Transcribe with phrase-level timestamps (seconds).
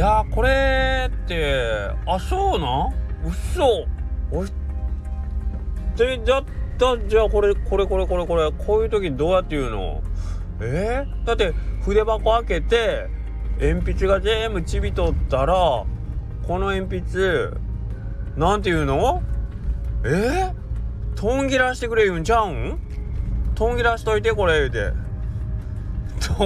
[0.00, 2.94] やこれってあそうなん？
[3.28, 3.86] 嘘
[4.32, 4.44] お
[5.94, 6.42] でじゃ
[6.78, 10.02] だじゃあこれこれこれこれこれこういう時どうやって言うの？
[10.62, 11.04] え？
[11.06, 11.52] ー、だって
[11.82, 13.08] 筆箱開けて
[13.60, 15.86] 鉛筆が全部ちびとったらこ
[16.58, 17.50] の鉛筆
[18.36, 19.22] なんて言うの？
[20.04, 20.08] え？
[20.08, 20.54] ー、
[21.14, 22.80] とんぎらしてくれ言うんちゃうん？
[23.54, 24.98] とんぎらしといてこれ言うて。
[26.26, 26.44] と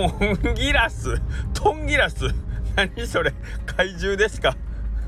[0.51, 1.21] んぎらす？
[1.53, 2.35] とんぎらす？
[2.77, 3.33] 何それ
[3.67, 4.57] 怪獣ですか？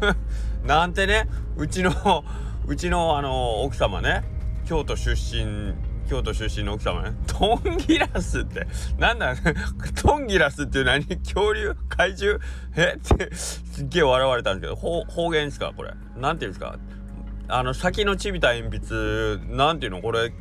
[0.65, 2.25] なんてねうちの
[2.67, 4.25] うちのあの奥様ね
[4.67, 5.75] 京都出身
[6.09, 8.67] 京都出身の奥様ねトンギラスって
[8.99, 9.35] なんだ
[10.03, 11.05] トンギラスって何？
[11.05, 11.75] 恐竜？
[11.89, 12.41] 怪獣？
[12.77, 12.97] え？
[12.99, 15.95] ってすっげえ笑われたんですけど方言ですかこれ？
[16.17, 16.77] なんていうんですか？
[17.49, 20.03] あの先のちびた鉛筆なんていうの？
[20.03, 20.33] これ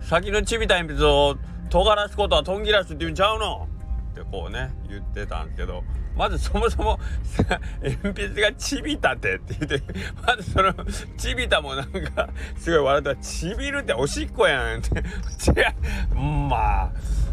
[0.00, 1.36] 先のちびた鉛筆を
[1.70, 3.68] 尖らすことはトンギラスって言うんちゃうの？
[4.12, 5.84] ってこうね言ってたんですけど
[6.16, 6.98] まずそもそも
[7.82, 9.82] 鉛筆がちびたてって言って
[10.26, 10.74] まずその
[11.16, 14.98] ちびたもなんかすごい笑ったちびるっておしっこやんって。
[14.98, 16.14] 違う。
[16.14, 16.92] まあ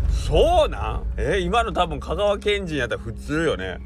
[0.09, 1.03] そうなん？
[1.17, 3.79] え今の多分香川県人やったら普通よね。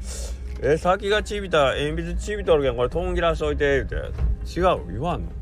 [0.62, 4.24] え先がちびた鉛筆ちびとるけんこれとんぎらしといて言うて。
[4.60, 4.86] 違う？
[4.92, 5.32] 言わんの？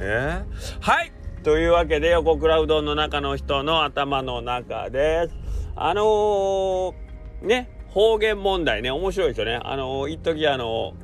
[0.00, 0.42] え？
[0.48, 1.12] ー、はい！
[1.42, 5.34] というわけで横倉うどんの中の人の頭の中です。
[5.76, 6.94] あのー、
[7.46, 7.68] ね？
[7.94, 8.90] 方言問題ね。
[8.90, 9.60] 面白いですよね。
[9.62, 10.94] あの一時あの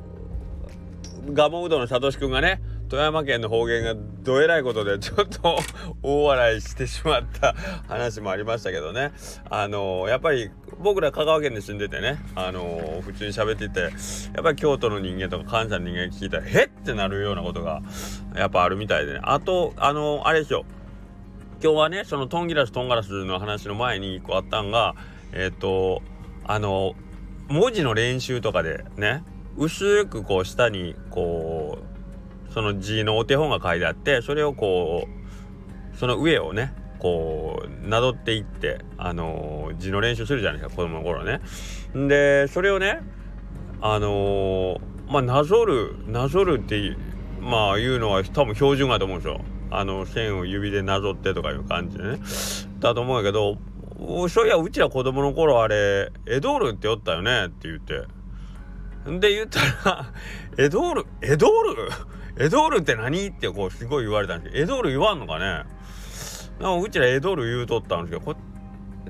[1.33, 5.57] ガモうどんのさとしくんがね富山県の方言がどえらいことでちょっと
[6.03, 7.55] 大笑いしてしまった
[7.87, 9.13] 話もありましたけどね。
[9.49, 13.87] あのやっぱり僕ら香川県で住んでてねあの普通に喋っててや
[14.41, 17.81] っぱり京都の人間とか関西の人間聞いたらへってなるようなことが
[18.35, 19.19] やっぱあるみたいでね。
[19.23, 20.65] あとあのあれですよ
[21.63, 24.95] 今日はねそのトンギラストンガラスの話の前に1個あったんが
[25.31, 26.01] えっ、ー、と
[26.51, 26.95] あの
[27.47, 29.23] 文字の練習とかでね
[29.55, 31.79] 薄くこう下にこ
[32.49, 35.07] うその字のお手本が書いてあってそれをこ
[35.93, 41.39] うその上をねこうなぞっていってあの字の練習するじゃないですか子供の頃ね。
[41.95, 42.99] でそれをね
[43.79, 46.97] あのまあなぞるなぞるって
[47.39, 49.39] まあ言うのは多分標準だと思うんですよ。
[49.69, 52.19] あの線を指でなぞってとかいう感じでね。
[52.81, 53.57] だと思うんやけど
[54.29, 57.45] そういやうちら子供の頃あれエドールっておったよね？
[57.47, 58.01] って言って。
[59.19, 60.13] で言ったら
[60.57, 61.49] エドールエドー
[62.39, 62.45] ル？
[62.45, 63.27] エドール って何？
[63.27, 65.45] ってこうすごい言われたんですけどエドール言わんのかね？
[66.59, 68.39] なんかうちらエドール言うとったんですけどこ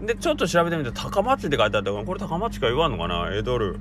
[0.02, 3.34] でちょっと調べてみて高松って書いてあったからこれ高松か言わんのかな？
[3.34, 3.80] エドール。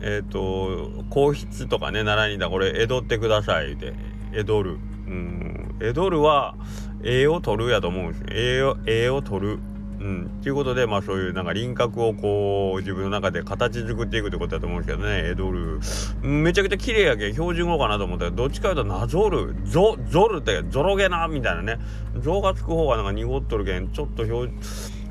[0.00, 3.94] えっ、ー、と皇室とかね習いにだこれ江戸ってくださいって。
[4.32, 4.72] エドル。
[4.72, 4.74] う
[5.10, 5.76] ん。
[5.80, 6.54] エドルは
[7.02, 8.20] 栄を取るやと思うんです
[8.58, 8.78] よ。
[8.86, 9.58] 栄を取る。
[10.00, 15.30] うん、っていうことでまあそういうなんか輪郭をこう自分の中で形作っていくってことだと思うんですけどね。
[15.30, 15.80] エドル。
[16.22, 21.78] めちゃくちゃ綺麗やけ標準語かなと思ったらどっちかいうとなぞるゾゾルってゾロゲなみたいなね。
[22.20, 24.48] ゾがつく方がなんか濁っとるけんちょっと標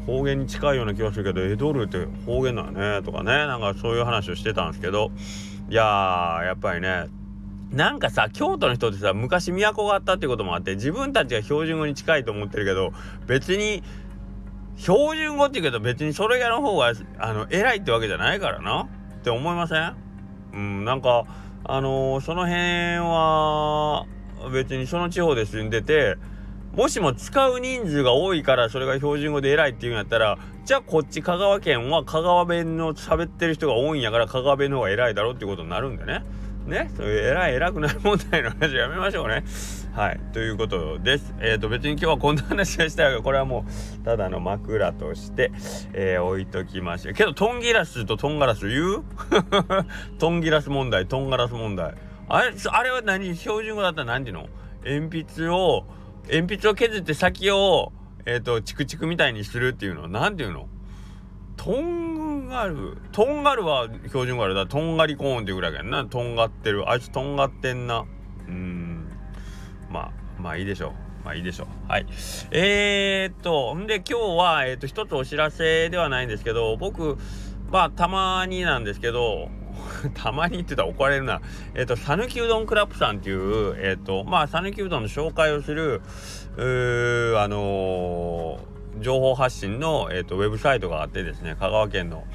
[0.06, 3.32] 方言に近いような気がするけどエドルって方言だよねとかね。
[3.32, 5.12] なんかそういう話をしてたんですけど。
[5.70, 7.08] いややっぱりね
[7.72, 12.94] なんかさ京都の人ってさ昔都があったってこともあって自分たちが標準語に近いと思ってるけど
[13.28, 13.84] 別に
[14.78, 18.88] 標準語って言うけど別にそれがの方があの偉いってわけじゃないからなっ
[19.24, 19.96] て思いません？
[20.54, 21.26] うんなんか
[21.64, 24.06] あのー、その辺は
[24.54, 26.16] 別にその地方で住んでて
[26.74, 36.24] もしも使う人数が多いからそれが標準語で偉いっていうんやったらじゃあこっち香川県は香川弁の喋ってる人が多いんやから香川弁の方が偉いだろってことになるんでね。
[36.68, 39.46] ね、そういう偉い偉くない問題の話やめましょうね。
[39.98, 41.34] はい、ということです。
[41.40, 43.66] えっ、ー、と別に今日はこんな話がしたいがこれはも
[44.02, 45.52] うただの枕として、
[45.92, 47.14] えー、置いときましょう。
[47.16, 49.04] けどトンギラスとトンガラス言う？
[50.20, 51.96] トンギラス問題トンガラス問題。
[52.30, 54.50] あれあれは何標準語だったら何ていうの？
[54.86, 55.88] 鉛筆を
[56.32, 57.92] 鉛筆を削って先を
[58.28, 60.04] えっ、ー、とチクチクみたいにするっていうの？
[60.04, 60.68] は何ていうの？
[61.56, 64.54] トンガルトンガルは標準語ある。
[64.54, 66.06] だとんがりコーンっていうぐらいやんな。
[66.06, 66.88] とんがってる。
[66.88, 68.06] あいつとんがってんな。
[68.48, 68.77] うん。
[69.90, 70.92] まあまあいいでしょう。
[71.26, 71.68] まあいいでしょう。
[71.92, 72.06] はい。
[72.52, 77.18] えー、っとんで今日はえー、っと一つお知らせではないんですけど僕
[77.72, 79.50] まあたまになんですけど
[80.16, 81.42] たまにって言ったら怒られるな。
[81.76, 86.02] えっ、と、讃岐うどんクラップさんっていう、えっ、と、まあ、讃岐うどんの紹介をする、
[86.58, 92.26] あのー情報発信の、えーと、ウェブサイトがあってですね香川県の、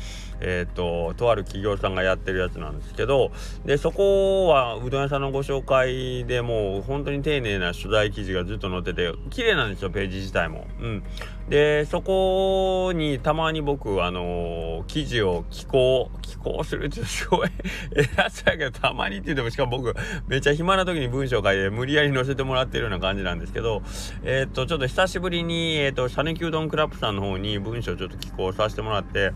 [0.44, 3.30] えっ、ととある企業さんがやってるやつなんですけど
[3.64, 10.66] でそこはうどん屋さんのご紹介でもう本当に丁寧な取材記事がずっと載ってて綺麗なんですよページ自体も。
[10.80, 11.02] うん、
[11.48, 17.50] でそこにたまに僕あの記事を寄稿寄稿するってすごい
[17.94, 19.94] 偉そうやけどたまにって言ってもしかも僕
[20.28, 23.82] めっちゃ暇な時に文章書いて無理やり載せてもらってるような感じなんですけど
[24.22, 29.32] えっ、とちょっと久しぶりにえっ、と讃岐うどんクラップさんの方に文章ちょっと寄稿させてもらって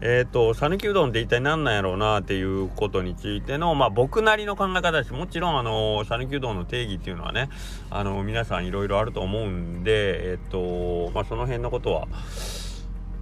[0.00, 5.12] えっ、と讃岐うどんって一体何なんやろうなっていうことについてのまあ僕なりの考え方です。
[5.14, 7.48] もちろんあの讃岐うどんの定義っていうのはね
[7.90, 12.08] あの皆さんいろいろあると思うんでえっ、とまあそのの辺のことは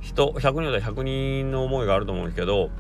[0.01, 2.71] 人100人だったら100人の思いがあると思うんですけど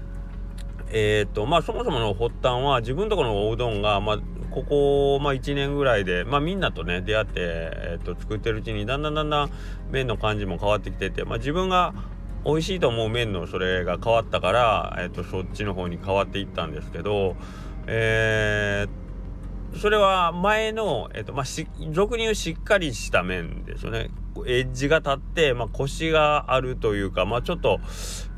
[0.94, 4.18] えっ、とまあそもそもの発端は自分とこのおうどんがまあ
[4.50, 9.50] ここ、まあ、1年ぐらいで、まあ、みんなとね出会って、えー、と作ってるうちにだんだんだんだん
[9.90, 11.94] 麺の感じも変わってきてて、まあ、自分が
[12.44, 17.36] 美味しいと思う麺のそれが変わったから、えー、とそっちの方に変わっていったんですけど、
[17.86, 19.01] えー、
[19.80, 24.10] それは前の、えーとまあ、し俗に言うしっかりした麺ですよね。
[24.46, 27.80] エッジが立って、まあ、腰があるというか、まあ、ちょっと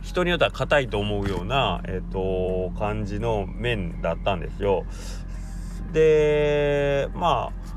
[0.03, 4.85] 人によっては硬いと思うような、えーと感じの麺だったんですよ。
[5.93, 7.75] でまあ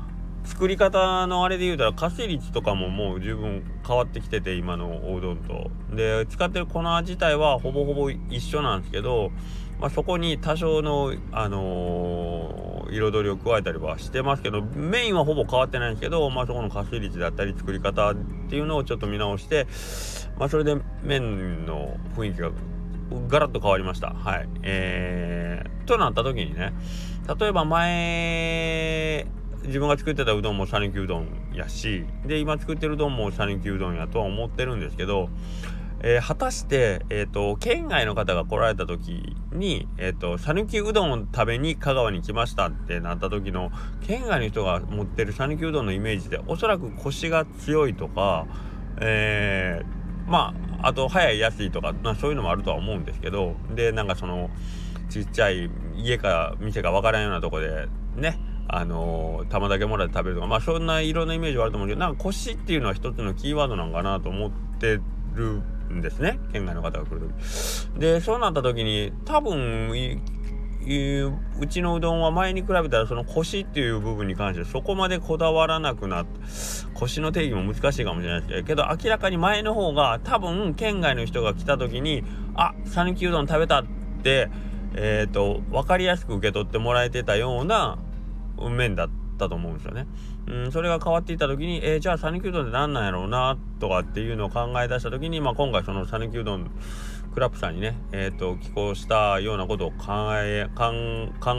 [0.48, 9.30] 作り方のあれで言うたら加水率とかももう十分変わってきてて今のおうどんとで使ってる粉自体はほぼほぼ一緒なんですけど、
[9.78, 18.16] まあ、そこに多少の、あのー、彩りを加えたりはしてますけどメインはほぼ変わってないんですけど、まあ、そこの加水率だったり作り方っ
[18.48, 19.66] ていうのをちょっと見直して、
[20.38, 22.50] まあ、それで麺の雰囲気が
[23.28, 24.10] ガラッと変わりました。
[24.10, 24.48] はい。
[24.62, 26.72] えー、となった時にね
[27.38, 29.26] 例えば前
[29.64, 35.28] 自分が作ってたうどんも讃岐うどんやしで今作ってるうどんも讃岐うどんやとは思ってるんですけど、
[36.00, 43.70] えー、果たして、えーと、県外の方が来られた時に讃岐、えーと、うどんを食べに香川に来ましたってなった時の
[44.06, 48.46] 県外の人が持ってる讃岐うどんのイメージでおそらくコシが強いとか、
[49.00, 54.50] えー、まああと早い安いとか、まあ、そういうのもあるとは思うんですけどでなんかその
[55.10, 65.00] ちっちゃい家か店か分からんようなとこでねあのー、玉だけもらって食べるとかまあそんな色のイメージはあると思うけどなんか腰っていうのは一つのキーワードなんかなと思って
[65.34, 66.38] るんですね。
[66.52, 68.00] 県外の方が来る時。
[68.00, 69.90] でそうなった時に多分
[71.60, 76.40] うちのうどんは前に比べたらその腰っていう部分に関してそこまでこだわらなくなって
[76.94, 82.24] 腰の定義も難しいかもしれないですけど明らかに前の方が多分県外の人が来た時に
[82.54, 83.84] あ讃岐うどん食べたっ
[84.22, 84.50] て
[84.94, 87.98] えっ、ー、と、分かりやすく受け取ってもらえてたような
[88.56, 89.27] 面だった。
[89.38, 90.06] たと思うんですよね。
[90.46, 96.70] うん、それが変わっていた時に、えー、じゃあ、讃岐うどんって何なんやろうな、とかっていうのを考え出した時に、まあ、今回その讃岐うどん
[97.38, 100.84] クラップさんにね、えっ、ー、と、寄稿したようなことを考え、考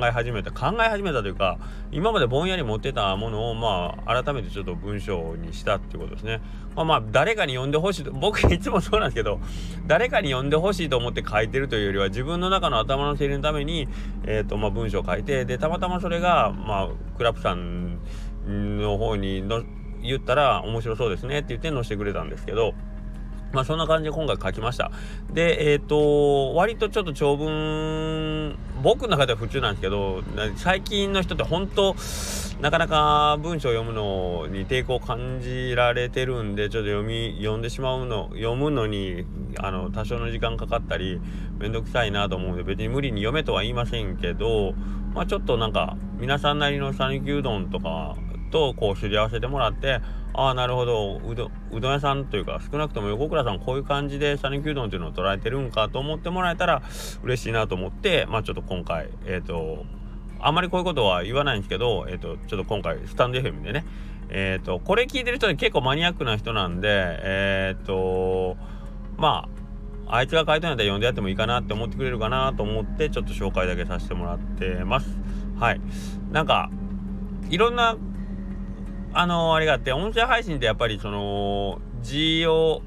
[0.05, 1.57] え始めた、考え始めたというか、
[1.89, 6.41] 今までぼんやり持ってたものを、まあ、改めてちょっと文章にしたっていうことですね。
[6.75, 9.39] まあまあ、誰かに読んでほしいと、僕いつもそうなんですけど、
[9.87, 13.87] 誰かに読んでほしいと思って書いてるというよりは、自分の中の頭の整理のために、
[14.25, 17.99] えっ、ー、と、まあ、文章を書いて、で、たまたまそれが、まあ、クラップさん
[18.45, 19.63] の方にの
[20.01, 22.73] 言ったら、面白そうですねって言って載せてくれたんですけど、
[23.51, 24.91] まあそんな感じで今回書きました。
[25.33, 30.23] で、えっ、ー、と、割とちょっと長文、僕の中では普通なんですけど、
[30.55, 31.95] 最近の人って本当、
[32.61, 39.25] なかなか文章を読むのに抵抗を感じられてるんで、ちょっと読み、読んでしまうの、読むのに、
[39.57, 41.21] あの、多少の時間かかったり、
[41.57, 44.73] めんどくさいなと思うんで、別に無理に読めとは言いませんけど、
[45.13, 48.17] まあちょっとなんか、皆さんなりの讃岐うどんとか
[48.49, 50.01] とこう知り合わせてもらって、
[50.33, 51.21] ああなるほど。
[51.25, 56.81] うどうどん屋さんというか少なくとも横倉さんこういう感じで讃岐うどんっていうのを捉えてるんかと思ってもらえたら
[57.23, 59.85] 嬉しいなと思ってまあちょっと今回えっ、ー、と
[60.39, 63.85] あんまりこういうことは言わないんですけど、えっ、ー、とちょっと今回スタンド FM でね
[64.29, 68.55] えっ、ー、とこれ聞いてる人で結構マニアックな人なんでえっ、と
[69.17, 69.49] ま
[70.07, 75.17] ああいつが書いたんやったら読んでやってもいいかなって思ってくれるかなと思ってちょっと紹介だけさせてもらってます。
[75.59, 75.81] はい。
[76.31, 76.71] なんか
[77.49, 77.95] いろんな
[79.13, 82.81] あの、あれがあって、音声配信ってやっぱりその、字を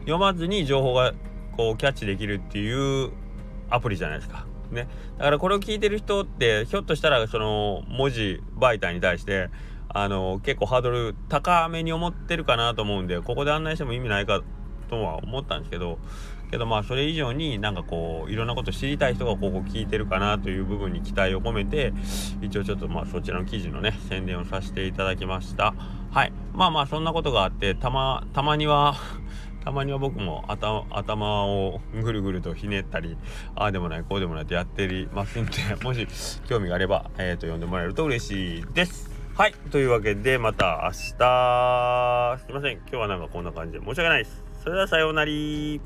[0.00, 1.12] 読まずに情報が
[1.56, 3.12] こうキャッチできるっていう
[3.70, 4.46] アプリじゃないですか。
[4.70, 4.88] ね。
[5.18, 9.50] だからこれを聞いてる人って、ひょっとしたらその文字媒体に対して、
[9.88, 14.42] あの、結構ハードル高めに思ってるかなと思うんで、ここで案内しても意味ないか
[14.86, 15.98] とは思ったんですけど、
[16.50, 21.92] けどまあそれ以上になんかこういろんなこと知りたい人がここ聞いてるかなという部分に期待を込めて
[22.40, 25.74] 一応ちょっとまあそちらの記事のね宣伝をさせていただきました。
[26.12, 26.32] はい。
[26.54, 28.94] まあまあそんなことがあってたまたまには
[29.64, 33.16] たまには僕も頭頭をぐるぐるとひねったり
[33.56, 35.52] ああでもないこうでもないってやってりますんで
[35.82, 36.06] もし
[36.48, 39.10] 興味があれば、えー、と呼んでもらえると嬉しいです。
[39.36, 39.52] はい。
[39.70, 40.92] というわけでまた明日。
[40.92, 42.72] すいません。
[42.72, 44.45] 今日はなんかこんな感じで申し訳ないです。
[44.66, 45.80] それではさようなら。